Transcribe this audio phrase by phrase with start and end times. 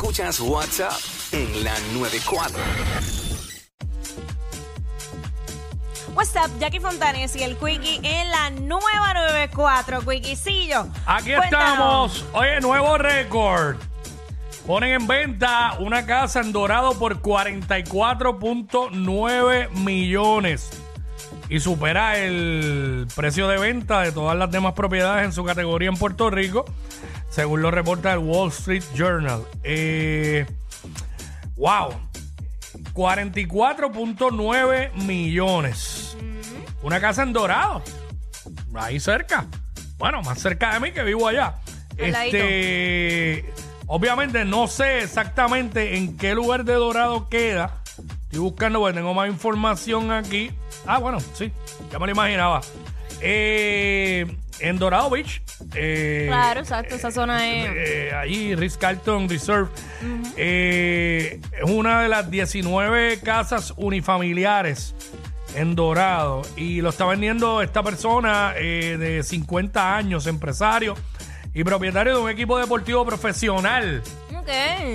[0.00, 0.96] Escuchas WhatsApp
[1.32, 2.58] en la 94.
[6.14, 10.86] What's up, Jackie Fontanes y el Quickie en la nueva 94, Quickiecillo.
[11.04, 12.16] Aquí Cuéntanos.
[12.16, 12.24] estamos.
[12.32, 13.76] Oye, nuevo récord.
[14.66, 20.70] Ponen en venta una casa en Dorado por 44.9 millones.
[21.50, 25.98] Y supera el precio de venta de todas las demás propiedades en su categoría en
[25.98, 26.64] Puerto Rico,
[27.30, 29.46] según lo reporta el Wall Street Journal.
[29.62, 30.44] Eh,
[31.56, 31.94] wow.
[32.92, 36.16] 44.9 millones.
[36.82, 37.82] Una casa en Dorado.
[38.74, 39.46] Ahí cerca.
[39.98, 41.54] Bueno, más cerca de mí que vivo allá.
[41.98, 42.36] Al ladito.
[42.36, 43.52] Este,
[43.86, 47.76] obviamente no sé exactamente en qué lugar de Dorado queda.
[48.22, 50.50] Estoy buscando porque tengo más información aquí.
[50.86, 51.52] Ah, bueno, sí,
[51.90, 52.60] ya me lo imaginaba.
[53.20, 54.26] Eh,
[54.60, 55.42] en Dorado Beach.
[55.74, 57.68] eh, Claro, exacto, esa zona es.
[57.74, 59.68] eh, ahí, Ritz Carlton Reserve.
[60.36, 64.94] Eh, es una de las 19 casas unifamiliares
[65.54, 66.42] en Dorado.
[66.56, 70.94] Y lo está vendiendo esta persona eh, de 50 años, empresario
[71.52, 74.02] y propietario de un equipo deportivo profesional
[74.38, 74.48] Ok.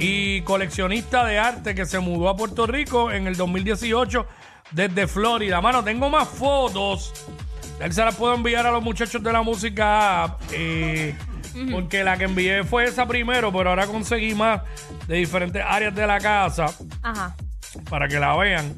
[0.00, 4.26] y coleccionista de arte que se mudó a Puerto Rico en el 2018
[4.72, 5.60] desde Florida.
[5.60, 7.12] Mano, tengo más fotos.
[7.80, 11.14] Él se las puedo enviar a los muchachos de la música app, eh,
[11.72, 14.60] porque la que envié fue esa primero, pero ahora conseguí más
[15.08, 16.66] de diferentes áreas de la casa
[17.02, 17.34] Ajá.
[17.88, 18.74] para que la vean.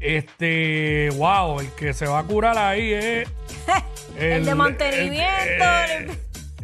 [0.00, 3.28] Este, wow, el que se va a curar ahí es
[4.18, 5.64] El de mantenimiento.
[5.98, 6.10] el-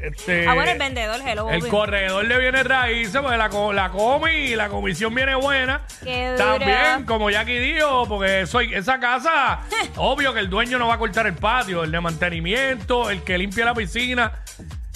[0.02, 1.50] este, ah, bueno, el vendedor, hello.
[1.50, 5.82] el corredor le viene raíces, porque la, co- la comi y la comisión viene buena.
[6.04, 6.44] Qué dura.
[6.58, 9.60] También, como Jackie dijo, porque soy, esa casa,
[9.96, 13.36] obvio que el dueño no va a cortar el patio, el de mantenimiento, el que
[13.38, 14.32] limpia la piscina.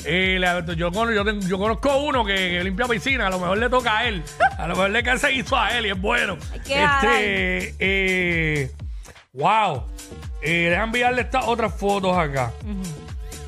[0.04, 3.38] Eh, la- yo, con- yo, ten- yo conozco uno que, que limpia piscina, a lo
[3.38, 4.22] mejor le toca a él,
[4.58, 6.36] a lo mejor le cae ese guiso a él y es bueno.
[6.68, 7.04] dar.
[7.04, 8.70] Este, eh,
[9.32, 9.86] wow.
[10.44, 12.50] Eh, deja enviarle estas otras fotos acá.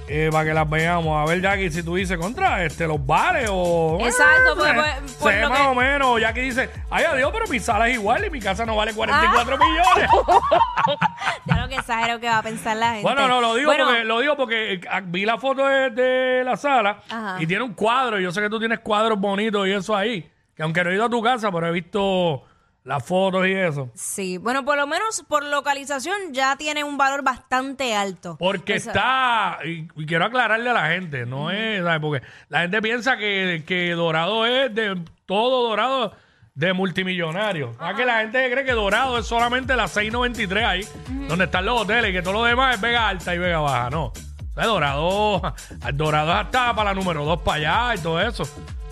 [0.07, 1.17] Eh, para que las veamos.
[1.17, 3.99] A ver, Jackie, si tú dices contra este, los bares o.
[4.03, 6.21] Exacto, Bueno, porque, se- pues, se por ve lo más que- o menos.
[6.21, 9.57] Jackie dice, ay, adiós, pero mi sala es igual y mi casa no vale 44
[9.57, 9.59] Ah.
[9.59, 10.11] millones.
[11.47, 13.03] Ya lo que exagero que va a pensar la gente.
[13.03, 16.43] bueno, no, lo digo Bueno, porque lo digo porque eh, vi la foto de, de
[16.45, 17.37] la sala Ajá.
[17.41, 18.19] y tiene un cuadro.
[18.21, 20.31] Yo sé que tú tienes cuadros bonitos y eso ahí.
[20.57, 22.45] Que aunque no he ido a tu casa, pero he visto
[22.85, 23.91] las fotos y eso.
[23.95, 28.37] Sí, bueno, por lo menos por localización ya tiene un valor bastante alto.
[28.39, 32.01] Porque está, y, y quiero aclararle a la gente, no es, ¿sabes?
[32.01, 36.15] porque la gente piensa que, que Dorado es de todo Dorado
[36.55, 37.75] de multimillonario.
[37.79, 40.87] ¿Sabes que la gente cree que Dorado es solamente la 693 ahí,
[41.27, 43.91] donde están los hoteles y que todo lo demás es Vega Alta y Vega Baja,
[43.91, 44.05] no.
[44.07, 45.55] O sea, Dorado,
[45.95, 48.45] Dorado es hasta para la número 2 para allá y todo eso.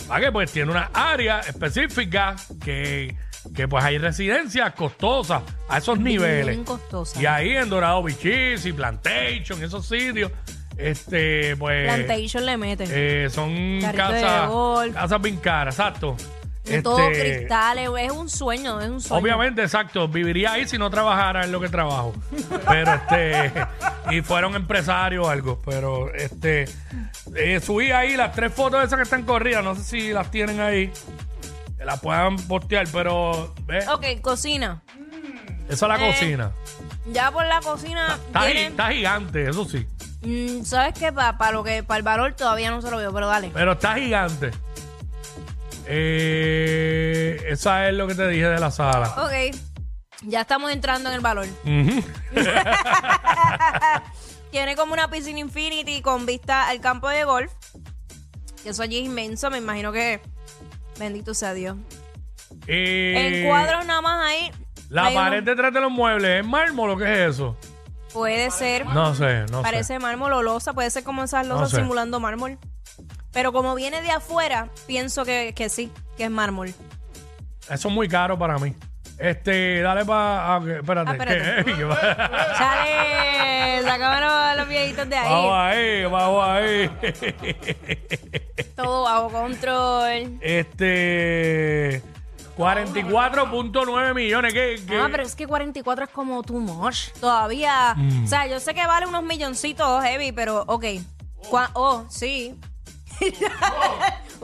[0.09, 0.33] ¿Para qué?
[0.33, 3.15] Pues tiene una área específica que,
[3.55, 6.47] que pues hay residencias costosas a esos niveles.
[6.57, 7.21] Bien costosa.
[7.21, 10.31] Y ahí en Dorado Bichis y Plantation, esos sitios,
[10.77, 11.93] este, pues.
[11.93, 12.85] Plantation le mete.
[12.89, 16.17] eh, son Carrito de casas, casas bien caras, exacto.
[16.65, 19.23] de todo cristales, es un sueño, es un sueño.
[19.23, 20.07] Obviamente, exacto.
[20.09, 22.15] Viviría ahí si no trabajara en lo que trabajo.
[22.69, 23.53] Pero este.
[24.11, 25.61] y fueron empresarios o algo.
[25.65, 26.67] Pero este.
[27.35, 29.63] eh, subí ahí las tres fotos esas que están corridas.
[29.65, 30.91] No sé si las tienen ahí.
[31.83, 33.53] Que las puedan postear, pero.
[33.67, 33.89] ¿ves?
[33.89, 34.85] Ok, cocina.
[35.69, 36.53] Esa es la Eh, cocina.
[37.11, 39.85] Ya por la cocina Está, gi- está gigante, eso sí.
[40.21, 41.13] Mm, ¿Sabes qué?
[41.13, 43.51] Para lo que para el valor todavía no se lo veo, pero dale.
[43.53, 44.53] Pero está gigante.
[45.87, 49.09] Eh, esa es lo que te dije de la sala.
[49.19, 49.57] Ok.
[50.23, 51.49] Ya estamos entrando en el valor.
[51.65, 52.05] Ujú.
[54.53, 57.51] Tiene como una piscina infinity con vista al campo de golf.
[58.63, 60.21] Que eso allí es inmenso, me imagino que.
[61.03, 61.77] Bendito sea Dios.
[62.69, 64.53] Eh, en cuadros nada más ahí.
[64.89, 67.57] La hay pared detrás de los muebles, ¿es mármol o qué es eso?
[68.13, 68.87] Puede ser.
[68.87, 71.79] No sé, no Parece mármol o losa, puede ser como esas losas sé.
[71.79, 72.57] simulando mármol.
[73.33, 76.69] Pero como viene de afuera, pienso que, que sí, que es mármol.
[76.69, 77.75] sé.
[77.75, 78.77] Eso es muy caro para mí.
[79.19, 80.59] Este, dale para.
[80.59, 81.11] espérate.
[81.11, 81.65] Ah, espérate.
[81.65, 81.75] ¿qué?
[81.79, 81.99] ¿Qué va?
[82.59, 83.32] Chale,
[83.83, 85.79] sácame los, viejitos de Vamos ahí.
[85.79, 86.91] ahí, vamos ahí.
[88.77, 90.39] Todo bajo control.
[90.41, 92.03] Este.
[92.57, 94.53] 44.9 millones.
[94.53, 94.99] ¿Qué, qué?
[94.99, 97.11] Ah, pero es que 44 es como too much.
[97.21, 97.95] Todavía.
[97.97, 98.25] Mm.
[98.25, 100.85] O sea, yo sé que vale unos milloncitos heavy, pero ok.
[101.75, 102.55] Oh, sí.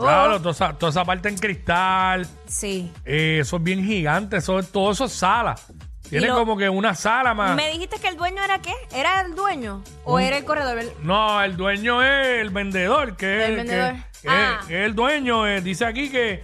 [0.01, 2.25] Oh, Claro, toda esa, toda esa parte en cristal.
[2.47, 2.93] Sí.
[3.05, 4.37] eh, eso es bien gigante.
[4.37, 5.57] Eso, es- todo eso es sala.
[6.11, 7.55] Tiene lo- como que una sala más.
[7.55, 8.73] ¿Me dijiste que el dueño era qué?
[8.93, 9.83] ¿Era el dueño?
[10.05, 10.79] ¿O era el corredor?
[10.79, 13.95] El- No, el dueño es el vendedor, que es El vendedor.
[14.23, 14.61] que- Ah.
[14.67, 15.47] que es el dueño.
[15.47, 16.43] eh, dice aquí que,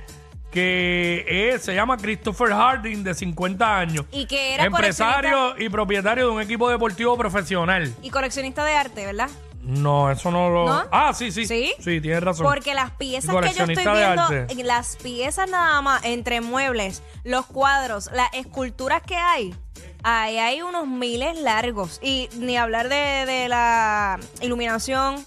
[0.50, 1.24] que
[1.54, 4.06] es- se llama Christopher Harding, de 50 años.
[4.12, 7.92] Y que era Empresario y propietario de un equipo deportivo profesional.
[8.02, 9.28] Y coleccionista de arte, ¿verdad?
[9.64, 10.66] No, eso no lo...
[10.66, 10.82] ¿No?
[10.92, 11.46] Ah, sí, sí.
[11.46, 11.72] ¿Sí?
[11.80, 12.44] Sí, tienes razón.
[12.46, 14.30] Porque las piezas que yo estoy viendo,
[14.60, 19.54] en las piezas nada más, entre muebles, los cuadros, las esculturas que hay,
[20.02, 21.98] ahí hay unos miles largos.
[22.02, 25.24] Y ni hablar de, de la iluminación,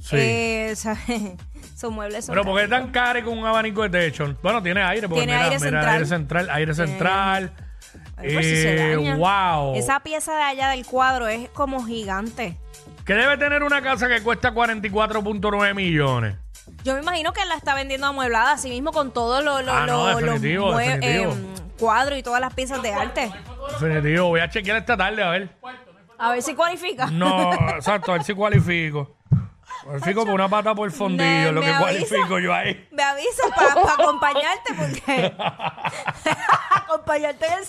[0.00, 0.16] Sí.
[0.18, 0.74] eh.
[1.76, 2.26] Son muebles.
[2.26, 4.36] son Pero ¿por qué es tan caro con un abanico de techo?
[4.42, 5.08] Bueno, tiene aire.
[5.08, 5.94] Porque Tiene mira, aire mira, central.
[5.94, 6.50] aire central.
[6.50, 7.52] Aire central.
[8.16, 9.16] Pues, si se Eh, daña.
[9.16, 9.74] wow.
[9.74, 12.56] Esa pieza de allá del cuadro es como gigante.
[13.04, 16.36] ¿Qué debe tener una casa que cuesta 44.9 millones?
[16.84, 20.12] Yo me imagino que la está vendiendo amueblada, así mismo con todos los Ah, no,
[20.12, 20.78] mue- definitivo.
[20.80, 23.32] em, cuadros y todas las piezas de arte.
[23.80, 24.28] Definitivo.
[24.28, 25.50] Voy a chequear esta tarde a ver.
[26.18, 27.06] A ver si cualifica.
[27.06, 29.16] No, exacto, a ver si cualifico.
[29.84, 31.80] Cualifico por una pata por fondillo, Me- lo me que avisa.
[32.08, 32.88] cualifico yo ahí.
[32.92, 35.34] Me avisa para acompañarte porque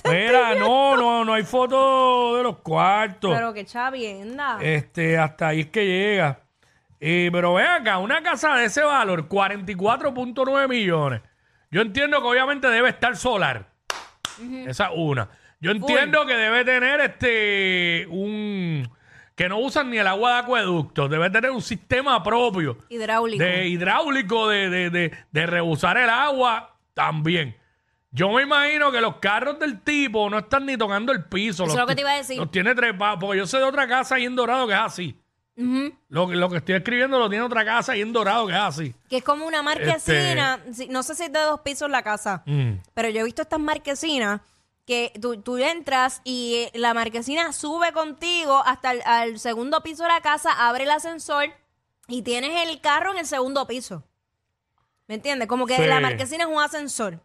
[0.10, 3.34] Mira, no, no, no hay foto de los cuartos.
[3.34, 4.57] Pero qué chavienda.
[4.62, 6.40] Este, hasta ahí es que llega.
[7.00, 11.22] Eh, pero ven acá, una casa de ese valor, 44.9 millones.
[11.69, 13.68] Yo entiendo que obviamente debe estar solar.
[14.66, 15.30] Esa es una.
[15.60, 18.90] Yo entiendo que debe tener este un
[19.36, 23.44] que no usan ni el agua de acueducto, debe tener un sistema propio Hidráulico.
[23.44, 27.57] de hidráulico de, de, de, de rebusar el agua también.
[28.15, 31.63] Yo me imagino que los carros del tipo no están ni tocando el piso.
[31.63, 32.38] Eso los es lo que te iba a decir.
[32.38, 33.18] Los tiene trepados.
[33.19, 35.19] Porque yo sé de otra casa ahí en Dorado que es así.
[35.57, 35.94] Ujú.
[36.10, 38.60] Lo, que- lo que estoy escribiendo lo tiene otra casa ahí en Dorado que es
[38.60, 38.95] así.
[39.10, 40.60] Que es como una marquesina.
[40.71, 42.74] Sí, No sé si es de dos pisos la casa, Mm.
[42.94, 44.42] pero yo he visto estas marquesinas
[44.86, 50.04] que tú, tú entras y eh, la marquesina sube contigo hasta el al segundo piso
[50.04, 51.45] de la casa, abre el ascensor
[52.07, 54.04] y tienes el carro en el segundo piso.
[55.07, 55.48] ¿Me entiendes?
[55.48, 55.86] Como que Sí.
[55.86, 57.19] la marquesina es un ascensor.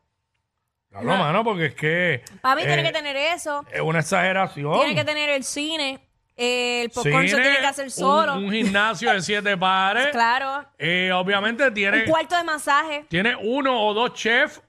[0.91, 2.23] Claro, mano, porque es que.
[2.33, 3.65] Mí tiene eh, que tener eso.
[3.71, 4.79] Es una exageración.
[4.81, 6.01] Tiene que tener el cine.
[6.37, 8.35] eh, el popcorn se Cine, tiene que hacer solo.
[8.37, 10.09] Un, gimnasio de siete pares.
[10.13, 10.65] claro.
[10.79, 13.05] Eh, obviamente tiene, Un cuarto de masaje.
[13.09, 14.63] tiene uno o dos chefs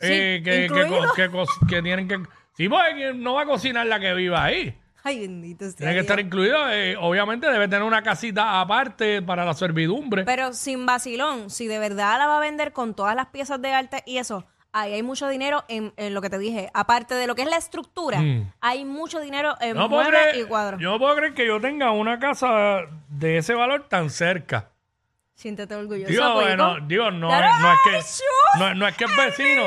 [0.00, 1.12] eh, Sí, que, que, incluido.
[1.14, 2.18] que co- que tienen que.
[2.56, 4.76] Sí, porque no va a cocinar la que viva ahí.
[5.02, 6.04] Ay, bendito sea Tiene que Dios.
[6.04, 6.70] estar incluido.
[6.70, 10.24] eh, obviamente debe tener una casita aparte para la servidumbre.
[10.24, 13.72] Pero sin vacilón, si de verdad la va a vender con todas las piezas de
[13.72, 16.70] arte y eso, ahí hay mucho dinero en, en lo que te dije.
[16.74, 18.52] Aparte de lo que es la estructura, Mm.
[18.60, 20.80] hay mucho dinero en no puedo muebles creer- y cuadros.
[20.80, 22.48] yo no puedo creer que yo tenga una casa
[23.08, 24.68] de ese valor tan cerca.
[25.34, 26.10] Siéntete orgulloso.
[26.10, 26.40] Digo, Puico.
[26.40, 29.62] bueno, digo, no, Claro, es, no es ¡ay, que no, no es que es vecino.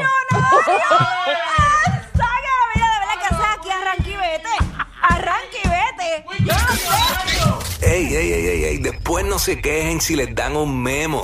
[2.14, 2.58] ¡Sácala!
[2.76, 4.50] Mira, de verdad que haces aquí arranque y vete.
[5.02, 6.26] Arranque y vete.
[6.46, 7.60] Yo no quiero.
[7.82, 11.24] Ey, ey, ey, ey, ey, después no se quejen si les dan un memo.